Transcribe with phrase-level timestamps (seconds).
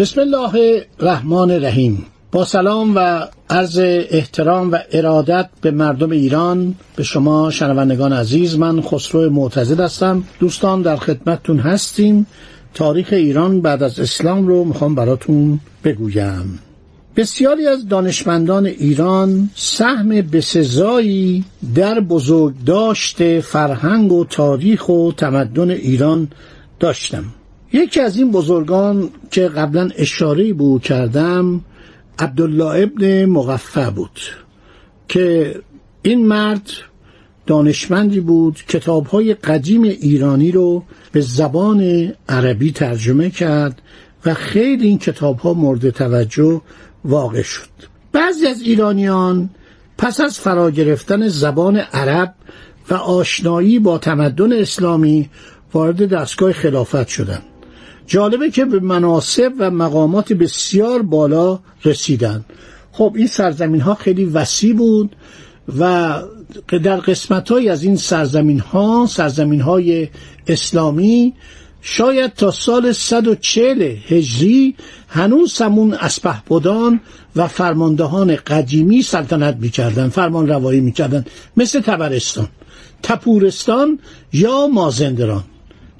[0.00, 2.06] بسم الله الرحمن الرحیم.
[2.32, 3.78] با سلام و عرض
[4.10, 10.24] احترام و ارادت به مردم ایران به شما شنوندگان عزیز من خسرو معتزد هستم.
[10.38, 12.26] دوستان در خدمتتون هستیم.
[12.74, 16.58] تاریخ ایران بعد از اسلام رو می‌خوام براتون بگویم.
[17.16, 21.44] بسیاری از دانشمندان ایران سهم بسزایی
[21.74, 26.28] در بزرگداشت فرهنگ و تاریخ و تمدن ایران
[26.80, 27.24] داشتم.
[27.72, 31.60] یکی از این بزرگان که قبلا اشاره بود کردم
[32.18, 34.20] عبدالله ابن مغفع بود
[35.08, 35.54] که
[36.02, 36.70] این مرد
[37.46, 40.82] دانشمندی بود کتاب های قدیم ایرانی رو
[41.12, 43.82] به زبان عربی ترجمه کرد
[44.26, 46.60] و خیلی این کتاب ها مورد توجه
[47.04, 47.68] واقع شد.
[48.12, 49.50] بعضی از ایرانیان
[49.98, 52.34] پس از فرا گرفتن زبان عرب
[52.90, 55.30] و آشنایی با تمدن اسلامی
[55.74, 57.42] وارد دستگاه خلافت شدند.
[58.10, 62.44] جالبه که به مناسب و مقامات بسیار بالا رسیدن.
[62.92, 65.16] خب این سرزمین ها خیلی وسیع بود
[65.78, 66.14] و
[66.68, 70.08] در قسمت های از این سرزمین ها سرزمین های
[70.46, 71.34] اسلامی
[71.82, 74.76] شاید تا سال 140 هجری
[75.08, 77.00] هنوز سمون اسپهبدان
[77.36, 81.24] و فرماندهان قدیمی سلطنت می‌کردن فرمان روایی می‌کردن
[81.56, 82.48] مثل تبرستان
[83.02, 83.98] تپورستان
[84.32, 85.44] یا مازندران.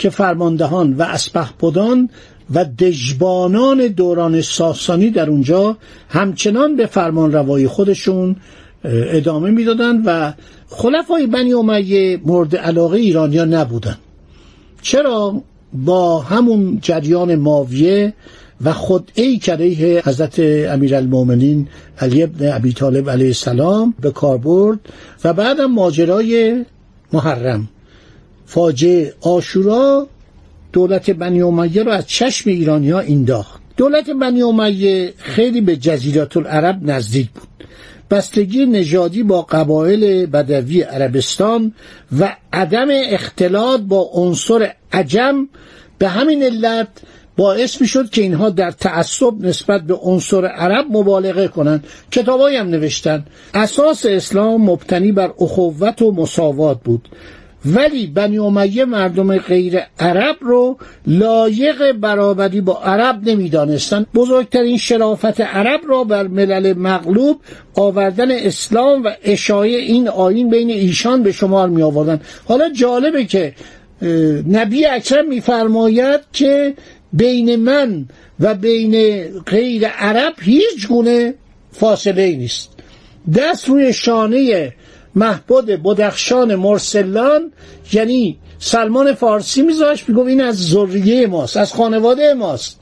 [0.00, 2.10] که فرماندهان و اسپهبدان
[2.54, 5.76] و دژبانان دوران ساسانی در اونجا
[6.08, 8.36] همچنان به فرمان روایی خودشون
[8.84, 10.32] ادامه می‌دادند و
[10.68, 13.96] خلفای بنی امیه مورد علاقه ایرانیان نبودن.
[14.82, 18.14] چرا؟ با همون جریان ماویه
[18.64, 21.68] و خود ای کلیه حضرت امیرالمؤمنین
[21.98, 24.78] علی ابن ابی طالب علیه السلام به کار برد
[25.24, 26.64] و بعدم ماجرای
[27.12, 27.68] محرم.
[28.50, 30.06] فاجعه آشورا
[30.72, 33.60] دولت بنی امیه رو از چشم ایرانی ها انداخت.
[33.76, 37.48] دولت بنی امیه خیلی به جزیرات العرب نزدیک بود.
[38.10, 41.74] بستگی نژادی با قبایل بدوی عربستان
[42.18, 45.48] و عدم اختلاط با عنصر عجم
[45.98, 46.88] به همین علت
[47.36, 51.84] باعث می شد که اینها در تعصب نسبت به عنصر عرب مبالغه کنند.
[52.10, 53.24] کتابایی هم نوشتن.
[53.54, 57.08] اساس اسلام مبتنی بر اخوت و مساوات بود.
[57.64, 65.80] ولی بنی امیه مردم غیر عرب رو لایق برابری با عرب نمی‌دانستند بزرگترین شرافت عرب
[65.88, 67.40] را بر ملل مغلوب
[67.74, 73.54] آوردن اسلام و اشایه این آین بین ایشان به شمار می آوردن حالا جالبه که
[74.48, 76.74] نبی اکرم میفرماید که
[77.12, 78.08] بین من
[78.40, 81.34] و بین غیر عرب هیچ گونه
[81.72, 82.70] فاصله ای نیست.
[83.36, 84.72] دست روی شانه
[85.14, 87.52] محبود بدخشان مرسلان
[87.92, 92.80] یعنی سلمان فارسی میذاشت می‌گفت این از ذریه ماست از خانواده ماست.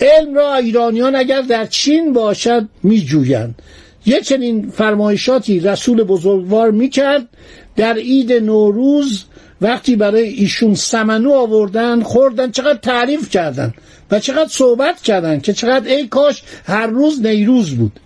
[0.00, 3.62] علم را ایرانیان اگر در چین باشد میجویند.
[4.06, 7.28] یه چنین فرمایشاتی رسول بزرگوار می‌کرد
[7.76, 9.24] در عید نوروز
[9.60, 13.74] وقتی برای ایشون سمنو آوردن خوردن چقدر تعریف کردن
[14.10, 18.00] و چقدر صحبت کردن که چقدر ای کاش هر روز نیروز بود.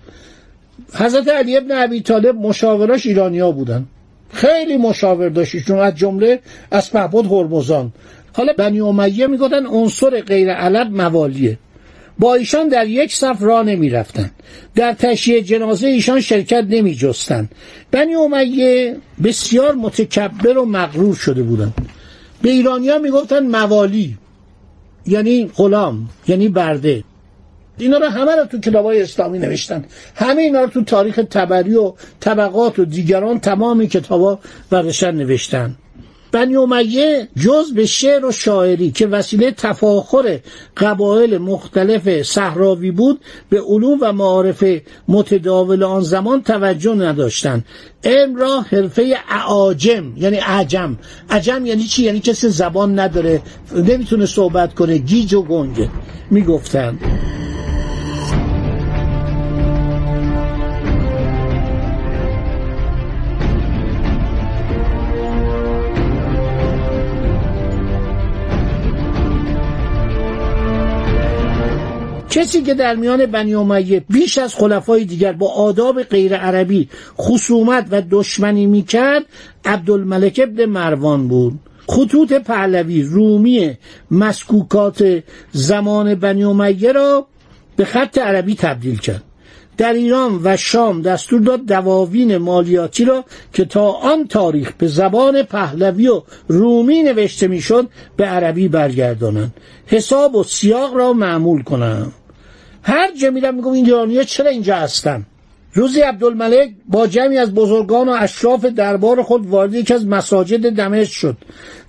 [0.95, 3.87] حضرت علی ابن عبی طالب مشاوراش ایرانیا بودن.
[4.33, 6.41] خیلی مشاور داشت از جمله
[6.71, 7.92] از محبود هرمزان.
[8.33, 11.59] حالا بنی امیه می‌گفتن عنصر غیر علب موالیه.
[12.19, 14.31] با ایشان در یک صف را نمی رفتن.
[14.75, 17.48] در تشییع جنازه ایشان شرکت نمی جستن.
[17.91, 21.75] بنی امیه بسیار متکبر و مغرور شده بودند
[22.43, 24.19] به ایرانیا می‌گفتن موالی
[25.07, 27.04] یعنی غلام یعنی برده.
[27.80, 29.84] اینا رو همه رو تو کتاب های اسلامی نوشتن.
[30.15, 34.38] همه اینا رو تو تاریخ تبری و طبقات و دیگران تمام کتابا
[34.72, 35.77] ورشن نوشتن.
[36.32, 40.38] بنی امیه جز به شعر و شاعری که وسیله تفاخر
[40.77, 44.65] قبایل مختلف صحراوی بود به علوم و معارف
[45.09, 47.65] متداول آن زمان توجه نداشتند.
[48.04, 50.98] علم را حرفه اعاجم یعنی عجم
[51.30, 53.42] عجم یعنی چی؟ یعنی کسی زبان نداره
[53.74, 54.98] نمی‌تونه صحبت کنه.
[54.98, 55.88] گیج و گنگه
[56.30, 57.00] می‌گفتند
[72.41, 76.89] کسی که در میان بنی امیه بیش از خلفای دیگر با آداب غیر عربی
[77.19, 79.22] خصومت و دشمنی می‌کرد
[79.65, 81.59] عبدالملک ابن مروان بود.
[81.89, 83.78] خطوط پهلوی رومی
[84.10, 85.22] مسکوکات
[85.53, 87.27] زمان بنی امیه را
[87.77, 89.22] به خط عربی تبدیل کرد.
[89.77, 95.43] در ایران و شام دستور داد دواوین مالیاتی را که تا آن تاریخ به زبان
[95.43, 99.54] پهلوی و رومی نوشته می‌شد به عربی برگردانند.
[99.86, 102.13] حساب و سیاق را معمول کنند.
[102.82, 105.27] هر جا میرم میگم این ایرانی چرا اینجا هستن؟
[105.74, 111.12] روزی عبدالملک با جمعی از بزرگان و اشراف دربار خود وارد یکی از مساجد دمشق
[111.12, 111.36] شد.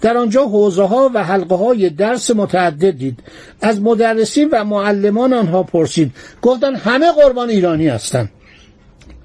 [0.01, 3.19] در آنجا حوزه ها و حلقه های درس متعدد دید.
[3.61, 6.11] از مدرسین و معلمان آنها پرسید
[6.41, 8.29] گفتن همه قربان ایرانی هستند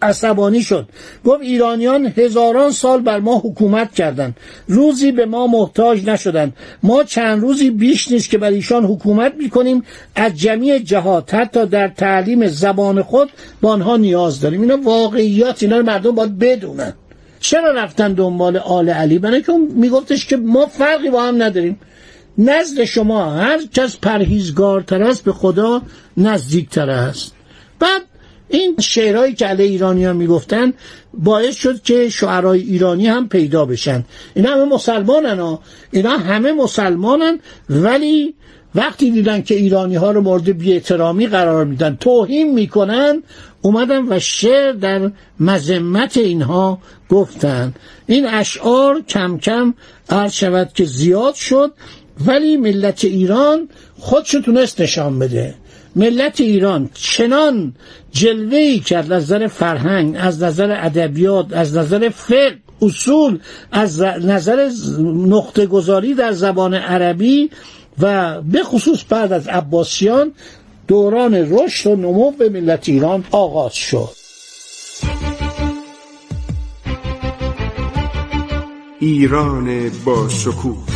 [0.03, 0.89] عصبانی شد.
[1.25, 4.37] گفت ایرانیان هزاران سال بر ما حکومت کردند.
[4.69, 6.53] روزی به ما محتاج نشدند.
[6.83, 9.85] ما چند روزی بیش نیست که بر ایشان حکومت می‌کنیم.
[10.15, 14.61] از جمعی جهات حتی در تعلیم زبان خود با آنها نیاز داریم.
[14.61, 16.93] اینا واقعیات اینا مردم باید بدونن.
[17.41, 21.81] چرا رفتن دنبال آل علی؟ برای که میگفتش که ما فرقی با هم نداریم.
[22.39, 25.83] نزد شما هر کس پرهیزگارتر است به خدا
[26.17, 27.33] نزدیکتر است.
[27.79, 28.03] بعد
[28.49, 30.73] این شعرهایی که علیه ایرانی ها می‌گفتن
[31.15, 34.05] باعث شد که شعرهای ایرانی هم پیدا بشن.
[34.35, 35.61] اینا همه مسلمانن ها.
[35.91, 37.39] اینا همه مسلمانن
[37.71, 38.35] ولی
[38.75, 43.23] وقتی دیدن که ایرانی ها رو مورد بیاحترامی قرار میدن توهین می‌کنن
[43.63, 45.11] اومدن و شعر در
[45.41, 46.79] مذمت اینها
[47.09, 47.75] گفتن.
[48.07, 49.75] این اشعار کم کم
[50.09, 51.73] عرض شود که زیاد شد
[52.27, 55.55] ولی ملت ایران خودشو تونست نشان بده.
[55.97, 57.75] ملت ایران چنان
[58.13, 63.39] جلوه کرد از نظر فرهنگ از نظر ادبیات از نظر فقه اصول
[63.73, 64.71] از نظر
[65.03, 67.51] نقطه گذاری در زبان عربی
[67.99, 70.33] و به خصوص بعد از عباسیان
[70.89, 74.09] دوران رشد و نمو به ملت ایران آغاز شد.
[79.01, 80.96] ایران با شکوه.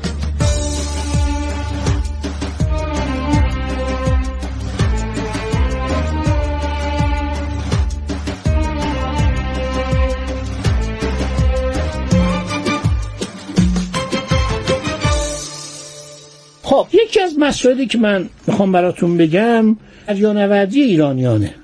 [16.83, 19.75] خب یکی از مسائلی که من می‌خوام براتون بگم
[20.07, 21.55] دریانوردی ایرانیانه.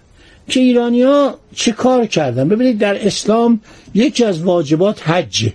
[0.50, 3.62] که ایرانیا چه کار کردن؟ ببینید در اسلام
[3.94, 5.54] یکی از واجبات حجه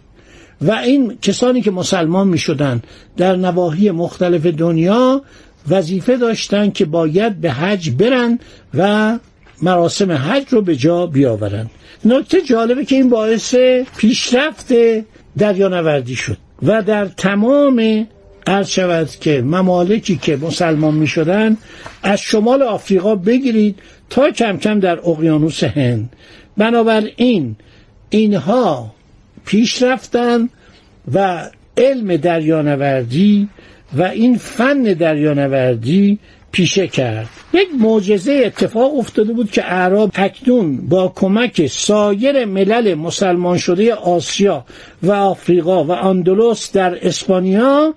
[0.61, 2.83] و این کسانی که مسلمان می شدن
[3.17, 5.23] در نواحی مختلف دنیا
[5.69, 8.39] وظیفه داشتن که باید به حج برن
[8.75, 9.19] و
[9.63, 11.71] مراسم حج رو به جا بیاورن.
[12.05, 13.55] نکته جالبه که این باعث
[13.97, 14.73] پیشرفت
[15.39, 18.07] دریانوردی شد و در تمام
[18.47, 21.57] عرض شود که ممالکی که مسلمان می شدن
[22.03, 23.79] از شمال آفریقا بگیرید
[24.11, 26.13] تا کم کم در اقیانوس هند.
[26.57, 27.57] بنابراین
[28.11, 28.95] اینها
[29.45, 30.49] پیش رفتن
[31.15, 33.49] و علم دریانوردی
[33.95, 36.19] و این فن دریانوردی
[36.53, 37.29] پیشه کرد.
[37.53, 44.65] یک معجزه اتفاق افتاده بود که اعراب اکنون با کمک سایر ملل مسلمان شده آسیا
[45.03, 47.95] و آفریقا و اندلس در اسپانیا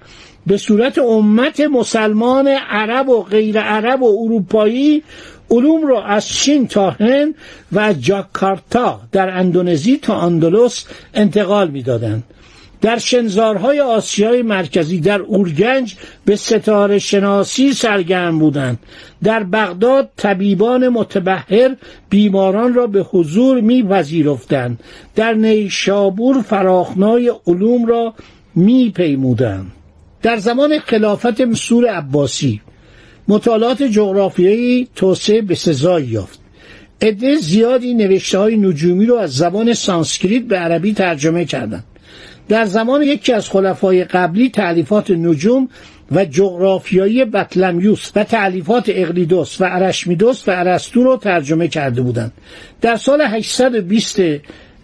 [0.47, 5.03] به صورت امت مسلمان عرب و غیر عرب و اروپایی
[5.51, 7.35] علوم را از چین تا هند
[7.73, 12.23] و جاکارتا در اندونزی تا اندلس انتقال می‌دادند.
[12.81, 18.79] در شنزارهای آسیای مرکزی در اورگنج به ستاره شناسی سرگرم بودند.
[19.23, 21.75] در بغداد طبیبان متبهر
[22.09, 24.79] بیماران را به حضور میپذیرفتند.
[25.15, 28.13] در نیشابور فراخنای علوم را
[28.55, 29.71] میپیمودند.
[30.25, 32.61] در زمان خلافت منصور عباسی
[33.27, 36.39] مطالعات جغرافیایی توسعه به سزایی یافت.
[37.01, 41.83] عده زیادی نوشته های نجومی رو از زبان سانسکریت به عربی ترجمه کردند.
[42.49, 45.69] در زمان یکی از خلفای قبلی تألیفات نجوم
[46.11, 52.31] و جغرافیایی بطلمیوس و تألیفات اقلیدس و ارشمیدس و ارسطو رو ترجمه کرده بودند.
[52.81, 54.19] در سال 820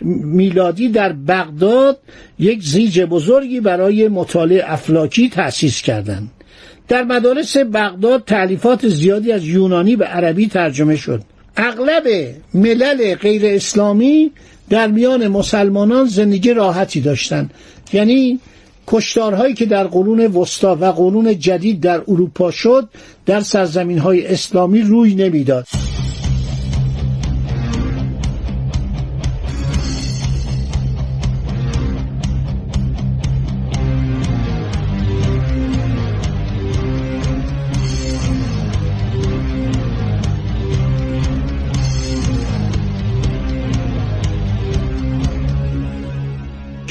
[0.02, 1.98] میلادی در بغداد
[2.40, 6.32] یک زیج بزرگی برای مطالعه افلاکی تأسیس کردند.
[6.88, 11.22] در مدارس بغداد تعلیفات زیادی از یونانی به عربی ترجمه شد.
[11.58, 12.04] اغلب
[12.54, 14.32] ملل غیر اسلامی
[14.70, 17.54] در میان مسلمانان زندگی راحتی داشتند.
[17.94, 18.40] یعنی
[18.88, 22.90] کشتارهایی که در قرون وسطا و قرون جدید در اروپا شد
[23.26, 25.68] در سرزمین های اسلامی روی نمی‌داد.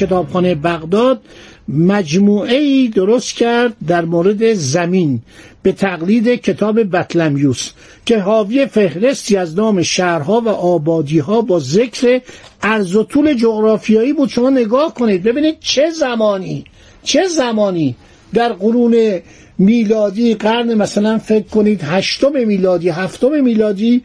[0.01, 1.21] کتابخانه بغداد
[1.69, 5.21] مجموعه ای درست کرد در مورد زمین
[5.63, 7.71] به تقلید کتاب بطلمیوس
[8.07, 12.21] که حاوی فهرستی از نام شهرها و آبادیها با ذکر
[12.63, 16.65] عرض و طول جغرافیایی بود شما نگاه کنید ببینید چه زمانی
[17.03, 17.97] چه زمانی
[18.35, 19.21] در قرون
[19.59, 24.03] میلادی قرن مثلا فکر کنید هشتم میلادی هفتم میلادی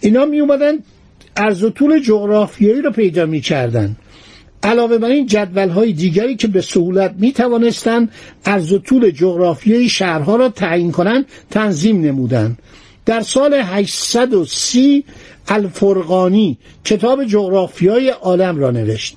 [0.00, 0.78] اینا می اومدن
[1.36, 3.96] عرض و طول جغرافیایی رو پیدا می کردن.
[4.62, 8.10] علاوه بر این جدول های دیگری که به سهولت می توانستند
[8.44, 12.58] عرض و طول جغرافیایی شهرها را تعیین کنند تنظیم نمودند.
[13.06, 15.04] در سال 830
[15.48, 19.16] الفرقانی کتاب جغرافیای عالم را نوشت.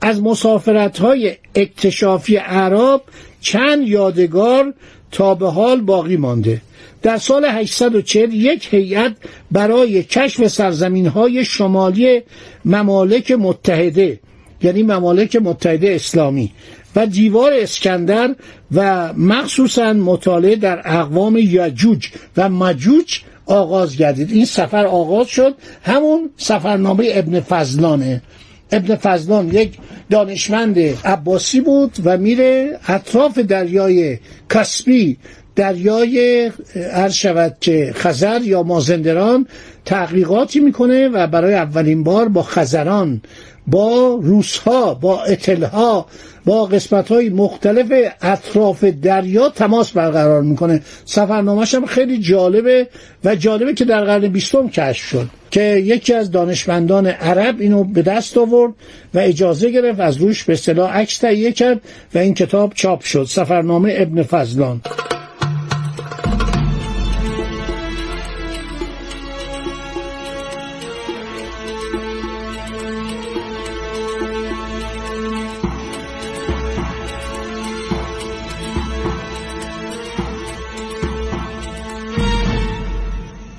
[0.00, 3.02] از مسافرت های اکتشافی عرب
[3.40, 4.74] چند یادگار
[5.12, 6.60] تا به حال باقی مانده.
[7.02, 9.12] در سال 840 یک هیئت
[9.50, 12.22] برای کشف سرزمین های شمالی
[12.64, 14.20] ممالک متحده
[14.62, 16.52] یعنی ممالک متحده اسلامی
[16.96, 18.34] و دیوار اسکندر
[18.72, 24.32] و مخصوصا مطالعه در اقوام یجوج و مجوج آغاز گردید.
[24.32, 25.54] این سفر آغاز شد.
[25.82, 28.22] همون سفرنامه ابن فضلانه.
[28.72, 29.78] ابن فضلان یک
[30.10, 34.18] دانشمند عباسی بود و میره اطراف دریای
[34.50, 35.16] کسبی
[35.56, 36.50] دریای
[36.92, 39.46] عرض شود که خزر یا مازندران
[39.84, 43.22] تحقیقاتی می‌کنه و برای اولین بار با خزران
[43.66, 46.06] با روسها با اتلها
[46.44, 47.86] با قسمت های مختلف
[48.22, 50.82] اطراف دریا تماس برقرار می‌کنه.
[51.04, 52.88] سفرنامهش هم خیلی جالبه
[53.24, 58.02] و جالبه که در قرن بیستم کشف شد که یکی از دانشمندان عرب اینو به
[58.02, 58.72] دست آورد
[59.14, 61.80] و اجازه گرفت از روش به اصطلاح عکس تهیه کرد
[62.14, 63.24] و این کتاب چاپ شد.
[63.24, 64.80] سفرنامه ابن فضلان.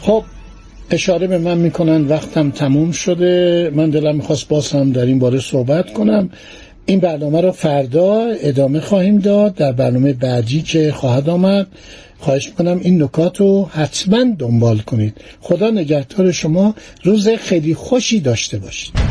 [0.01, 0.23] خب
[0.91, 3.71] اشاره به من می‌کنن وقتم تموم شده.
[3.75, 6.29] من دلم می‌خواست باز در این باره صحبت کنم.
[6.85, 9.55] این برنامه رو فردا ادامه خواهیم داد.
[9.55, 11.67] در برنامه بعدی که خواهد آمد
[12.19, 15.17] خواهش می‌کنم این نکات رو حتما دنبال کنید.
[15.41, 16.75] خدا نگهدار شما.
[17.03, 19.10] روز خیلی خوشی داشته باشید.